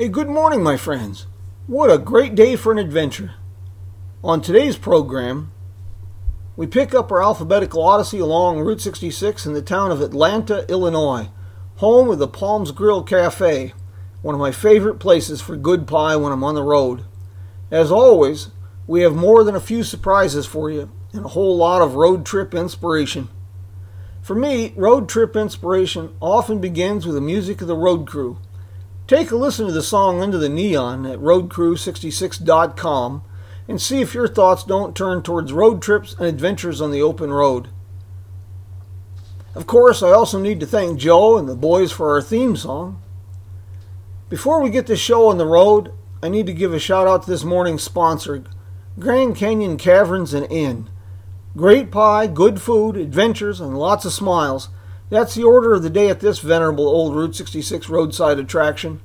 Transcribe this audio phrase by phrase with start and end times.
[0.00, 1.26] Hey, good morning, my friends.
[1.66, 3.34] What a great day for an adventure.
[4.24, 5.52] On today's program,
[6.56, 11.28] we pick up our alphabetical odyssey along Route 66 in the town of Atlanta, Illinois,
[11.76, 13.74] home of the Palms Grill Cafe,
[14.22, 17.04] one of my favorite places for good pie when I'm on the road.
[17.70, 18.52] As always,
[18.86, 22.24] we have more than a few surprises for you and a whole lot of road
[22.24, 23.28] trip inspiration.
[24.22, 28.38] For me, road trip inspiration often begins with the music of the road crew.
[29.10, 33.22] Take a listen to the song Under the Neon at roadcrew66.com
[33.66, 37.32] and see if your thoughts don't turn towards road trips and adventures on the open
[37.32, 37.70] road.
[39.52, 43.02] Of course, I also need to thank Joe and the boys for our theme song.
[44.28, 47.24] Before we get the show on the road, I need to give a shout out
[47.24, 48.44] to this morning's sponsor,
[49.00, 50.88] Grand Canyon Caverns and Inn.
[51.56, 54.68] Great pie, good food, adventures, and lots of smiles.
[55.10, 59.00] That's the order of the day at this venerable old Route 66 roadside attraction.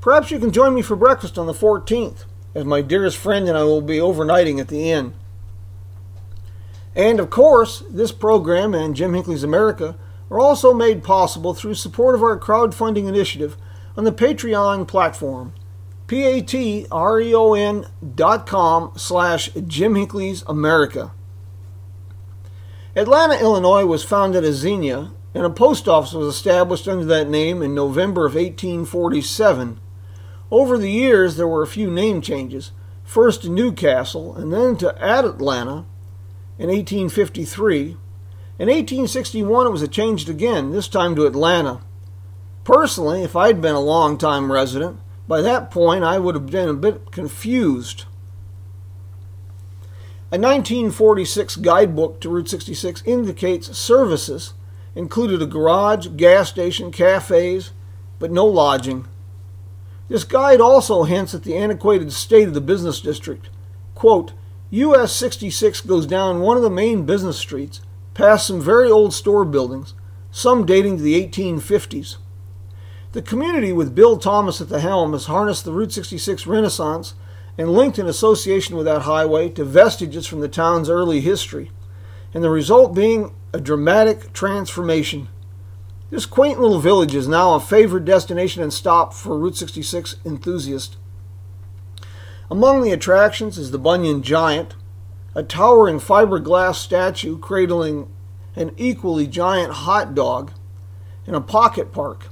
[0.00, 2.24] Perhaps you can join me for breakfast on the 14th,
[2.54, 5.14] as my dearest friend and I will be overnighting at the inn.
[6.94, 9.96] And of course, this program and Jim Hinckley's America
[10.30, 13.56] are also made possible through support of our crowdfunding initiative
[13.96, 15.54] on the Patreon platform,
[16.06, 21.12] p-a-t-r-e-o-n dot com slash Jim Hinckley's America.
[22.96, 27.62] Atlanta, Illinois was founded as Xenia, and a post office was established under that name
[27.62, 29.80] in November of 1847.
[30.50, 32.72] Over the years, there were a few name changes,
[33.04, 35.86] first to Newcastle and then to Atlanta
[36.58, 37.96] in 1853.
[38.58, 41.80] In 1861, it was changed again, this time to Atlanta.
[42.64, 46.74] Personally, if I'd been a long-time resident, by that point I would have been a
[46.74, 48.04] bit confused.
[50.32, 54.54] A 1946 guidebook to Route 66 indicates services
[54.94, 57.72] included a garage, gas station, cafes,
[58.18, 59.06] but no lodging.
[60.08, 63.48] This guide also hints at the antiquated state of the business district.
[63.94, 64.32] Quote,
[64.70, 67.80] US 66 goes down one of the main business streets,
[68.14, 69.94] past some very old store buildings,
[70.30, 72.16] some dating to the 1850s.
[73.12, 77.14] The community, with Bill Thomas at the helm, has harnessed the Route 66 renaissance
[77.58, 81.72] and linked in association with that highway to vestiges from the town's early history,
[82.32, 85.28] and the result being a dramatic transformation.
[86.10, 90.96] This quaint little village is now a favored destination and stop for Route 66 enthusiasts.
[92.50, 94.74] Among the attractions is the Bunyan Giant,
[95.34, 98.08] a towering fiberglass statue cradling
[98.56, 100.52] an equally giant hot dog,
[101.26, 102.28] and a pocket park.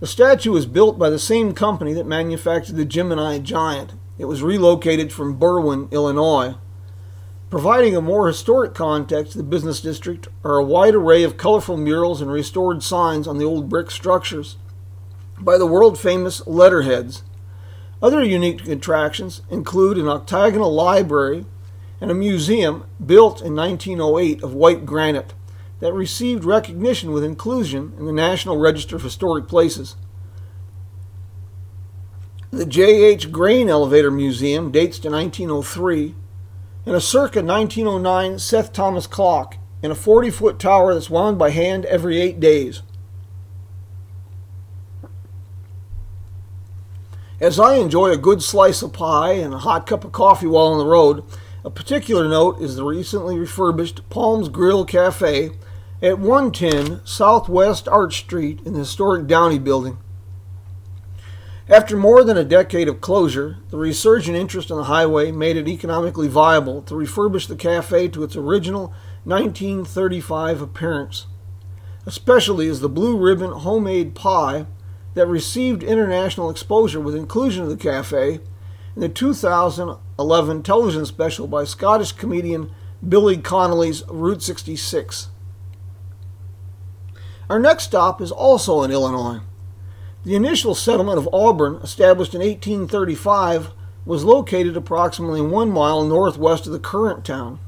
[0.00, 3.92] The statue was built by the same company that manufactured the Gemini Giant.
[4.18, 6.54] It was relocated from Berwyn, Illinois.
[7.50, 11.76] Providing a more historic context to the business district are a wide array of colorful
[11.76, 14.56] murals and restored signs on the old brick structures
[15.40, 17.24] by the world famous letterheads.
[18.00, 21.44] Other unique attractions include an octagonal library
[22.00, 25.34] and a museum built in 1908 of white granite
[25.80, 29.96] that received recognition with inclusion in the National Register of Historic Places.
[32.52, 33.32] The J.H.
[33.32, 36.14] Grain Elevator Museum dates to 1903,
[36.86, 41.50] and a circa 1909 Seth Thomas clock in a 40 foot tower that's wound by
[41.50, 42.82] hand every eight days.
[47.40, 50.66] As I enjoy a good slice of pie and a hot cup of coffee while
[50.66, 51.24] on the road,
[51.64, 55.52] a particular note is the recently refurbished Palms Grill Cafe
[56.02, 59.98] at 110 Southwest Arch Street in the historic Downey Building.
[61.70, 65.68] After more than a decade of closure, the resurgent interest in the highway made it
[65.68, 68.92] economically viable to refurbish the cafe to its original
[69.22, 71.28] 1935 appearance.
[72.04, 74.66] Especially as the blue ribbon homemade pie
[75.14, 78.40] that received international exposure with inclusion of the cafe
[78.96, 82.72] in the 2011 television special by Scottish comedian
[83.08, 85.28] Billy Connolly's Route 66.
[87.48, 89.42] Our next stop is also in Illinois.
[90.22, 93.70] The initial settlement of Auburn, established in 1835,
[94.04, 97.58] was located approximately one mile northwest of the current town.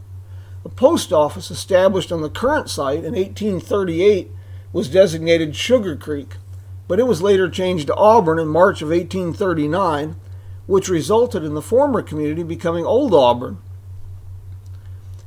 [0.65, 4.31] A post office established on the current site in 1838
[4.71, 6.37] was designated Sugar Creek,
[6.89, 10.17] but it was later changed to Auburn in March of 1839,
[10.67, 13.59] which resulted in the former community becoming Old Auburn.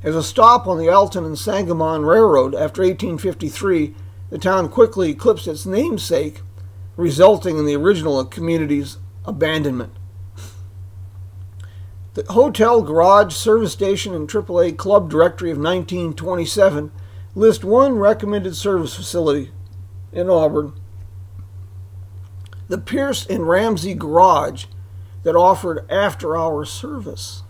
[0.03, 3.95] As a stop on the Alton and Sangamon Railroad after 1853,
[4.29, 6.41] the town quickly eclipsed its namesake,
[6.97, 9.93] resulting in the original community's abandonment.
[12.13, 16.91] The hotel, garage, service station, and AAA club directory of 1927
[17.35, 19.51] list one recommended service facility
[20.13, 20.73] in Auburn.
[22.67, 24.65] the Pierce and Ramsey Garage
[25.23, 27.43] that offered after hour service.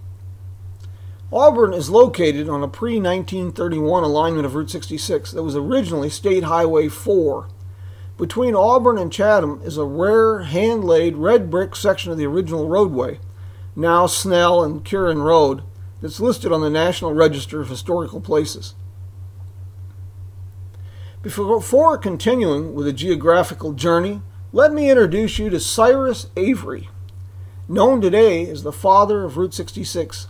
[1.32, 6.44] Auburn is located on a pre 1931 alignment of Route 66 that was originally State
[6.44, 7.48] Highway 4.
[8.18, 12.70] Between Auburn and Chatham is a rare hand laid red brick section of the original
[12.70, 13.20] roadway,
[13.76, 15.64] now Snell and Curran Road,
[16.02, 18.74] that's listed on the National Register of Historical Places.
[21.22, 24.22] Before continuing with a geographical journey,
[24.54, 26.90] let me introduce you to Cyrus Avery,
[27.68, 30.28] known today as the father of Route 66.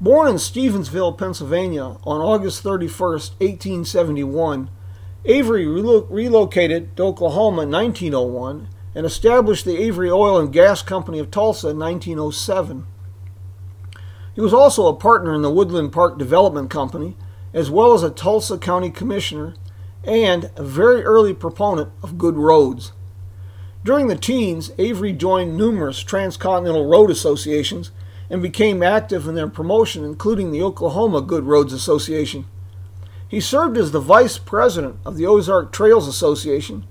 [0.00, 4.70] Born in Stevensville, Pennsylvania on August 31, 1871,
[5.26, 11.18] Avery relo- relocated to Oklahoma in 1901 and established the Avery Oil and Gas Company
[11.18, 12.86] of Tulsa in 1907.
[14.34, 17.16] He was also a partner in the Woodland Park Development Company,
[17.54, 19.54] as well as a Tulsa County Commissioner
[20.02, 22.92] and a very early proponent of good roads.
[23.82, 27.90] During the teens, Avery joined numerous transcontinental road associations
[28.28, 32.46] and became active in their promotion, including the Oklahoma Good Roads Association.
[33.34, 36.86] He served as the vice president of the Ozark Trails Association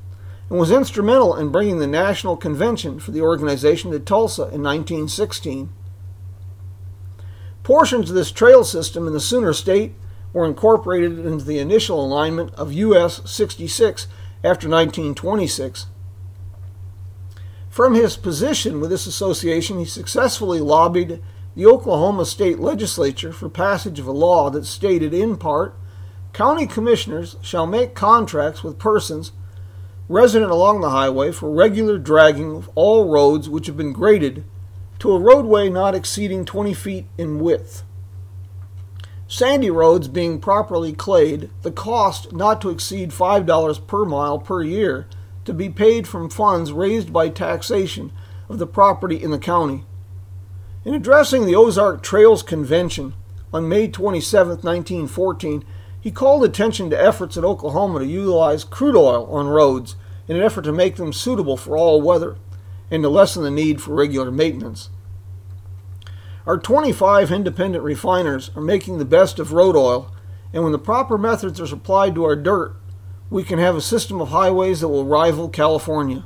[0.49, 5.69] and was instrumental in bringing the national convention for the organization to Tulsa in 1916.
[7.63, 9.95] Portions of this trail system in the Sooner State
[10.33, 14.07] were incorporated into the initial alignment of US 66
[14.43, 15.85] after 1926.
[17.69, 21.23] From his position with this association, he successfully lobbied
[21.55, 25.77] the Oklahoma State Legislature for passage of a law that stated, in part,
[26.33, 29.31] county commissioners shall make contracts with persons
[30.09, 34.43] resident along the highway for regular dragging of all roads which have been graded
[34.99, 37.83] to a roadway not exceeding 20 feet in width.
[39.27, 45.07] Sandy roads being properly clayed, the cost not to exceed $5 per mile per year
[45.45, 48.11] to be paid from funds raised by taxation
[48.49, 49.85] of the property in the county.
[50.85, 53.13] In addressing the Ozark Trails Convention
[53.53, 55.63] on May 27, 1914,
[56.03, 59.95] he called attention to efforts in Oklahoma to utilize crude oil on roads
[60.27, 62.35] in an effort to make them suitable for all weather
[62.91, 64.89] and to lessen the need for regular maintenance.
[66.45, 70.13] Our 25 independent refiners are making the best of road oil,
[70.51, 72.75] and when the proper methods are applied to our dirt,
[73.29, 76.25] we can have a system of highways that will rival California.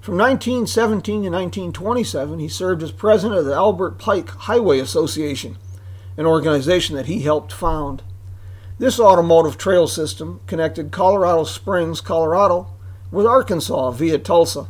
[0.00, 5.58] From 1917 to 1927, he served as president of the Albert Pike Highway Association,
[6.16, 8.02] an organization that he helped found.
[8.78, 12.68] This automotive trail system connected Colorado Springs, Colorado,
[13.10, 14.68] with Arkansas via Tulsa.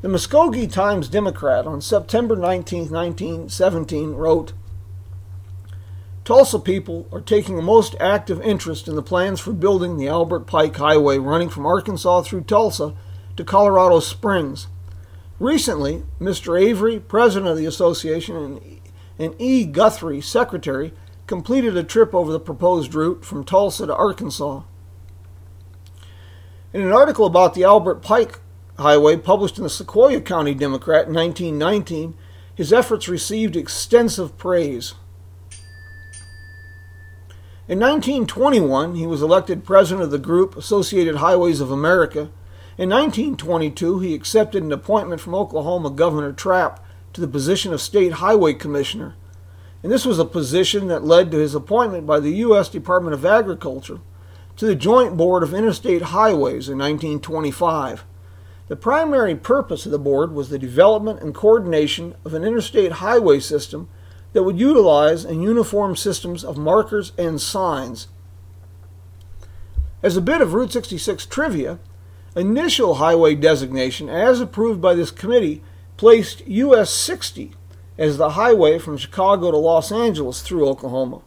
[0.00, 4.52] The Muskogee Times Democrat on September 19, 1917 wrote
[6.24, 10.46] Tulsa people are taking a most active interest in the plans for building the Albert
[10.46, 12.94] Pike Highway running from Arkansas through Tulsa
[13.36, 14.68] to Colorado Springs.
[15.38, 16.58] Recently, Mr.
[16.58, 18.80] Avery, president of the association, and
[19.18, 19.64] E.
[19.64, 20.92] Guthrie, secretary,
[21.26, 24.62] completed a trip over the proposed route from Tulsa to Arkansas.
[26.72, 28.40] In an article about the Albert Pike
[28.78, 32.14] Highway published in the Sequoyah County Democrat in 1919,
[32.54, 34.94] his efforts received extensive praise.
[37.66, 42.30] In 1921, he was elected president of the group Associated Highways of America.
[42.76, 46.83] In 1922, he accepted an appointment from Oklahoma Governor Trapp
[47.14, 49.14] to the position of State Highway Commissioner.
[49.82, 52.68] And this was a position that led to his appointment by the U.S.
[52.68, 54.00] Department of Agriculture
[54.56, 58.04] to the Joint Board of Interstate Highways in 1925.
[58.66, 63.40] The primary purpose of the board was the development and coordination of an interstate highway
[63.40, 63.88] system
[64.32, 68.08] that would utilize and uniform systems of markers and signs.
[70.02, 71.78] As a bit of Route 66 trivia,
[72.34, 75.62] initial highway designation, as approved by this committee,
[75.96, 77.52] placed US 60
[77.96, 81.22] as the highway from Chicago to Los Angeles through Oklahoma.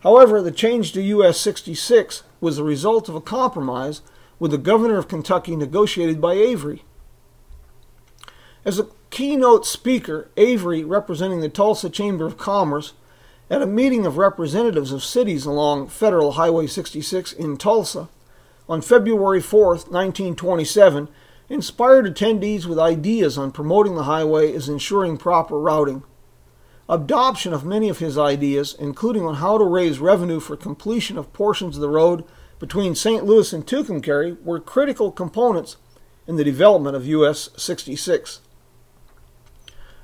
[0.00, 4.02] However, the change to US 66 was the result of a compromise
[4.38, 6.84] with the governor of Kentucky negotiated by Avery.
[8.64, 12.92] As a keynote speaker, Avery, representing the Tulsa Chamber of Commerce,
[13.50, 18.08] at a meeting of representatives of cities along Federal Highway 66 in Tulsa
[18.68, 21.08] on February 4, 1927,
[21.48, 26.02] inspired attendees with ideas on promoting the highway as ensuring proper routing.
[26.88, 31.32] Adoption of many of his ideas, including on how to raise revenue for completion of
[31.32, 32.24] portions of the road
[32.58, 33.24] between St.
[33.24, 35.76] Louis and Tucumcari were critical components
[36.26, 38.40] in the development of US 66.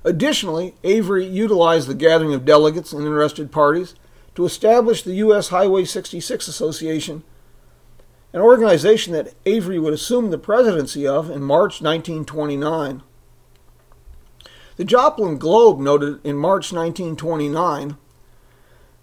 [0.04, 3.94] Additionally, Avery utilized the gathering of delegates and interested parties
[4.34, 5.48] to establish the U.S.
[5.48, 7.22] Highway 66 Association
[8.32, 13.02] an organization that Avery would assume the presidency of in March 1929.
[14.76, 17.96] The Joplin Globe noted in March 1929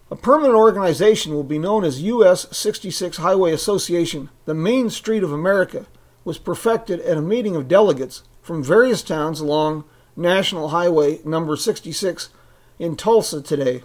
[0.09, 2.47] a permanent organization will be known as U.S.
[2.55, 4.29] 66 Highway Association.
[4.45, 5.85] The main street of America
[6.23, 9.83] was perfected at a meeting of delegates from various towns along
[10.15, 12.29] National Highway number 66
[12.79, 13.83] in Tulsa today.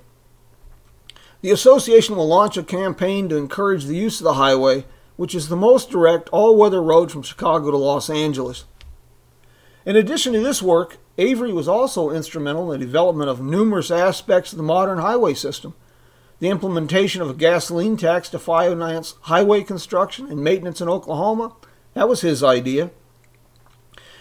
[1.40, 4.84] The association will launch a campaign to encourage the use of the highway,
[5.22, 8.64] which is the most direct all weather road from Chicago to Los Angeles.
[9.86, 14.50] In addition to this work, Avery was also instrumental in the development of numerous aspects
[14.50, 15.74] of the modern highway system.
[16.40, 21.54] The implementation of a gasoline tax to finance highway construction and maintenance in Oklahoma,
[21.94, 22.90] that was his idea.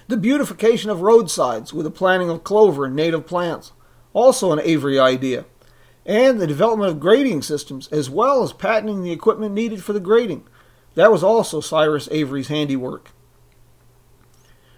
[0.08, 3.72] The beautification of roadsides with the planting of clover and native plants,
[4.14, 5.46] also an Avery idea.
[6.06, 10.00] And the development of grading systems, as well as patenting the equipment needed for the
[10.00, 10.48] grading.
[10.96, 13.12] That was also Cyrus Avery's handiwork.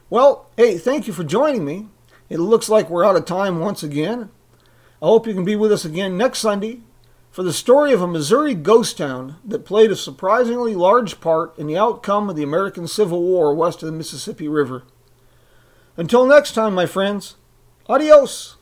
[0.10, 1.88] Well, hey, thank you for joining me.
[2.30, 4.30] It looks like we're out of time once again.
[5.02, 6.82] I hope you can be with us again next Sunday
[7.32, 11.66] for the story of a Missouri ghost town that played a surprisingly large part in
[11.66, 14.84] the outcome of the American Civil War west of the Mississippi River.
[15.98, 17.36] Until next time, my friends,
[17.88, 18.58] adios!